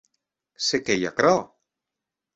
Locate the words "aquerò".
1.11-1.37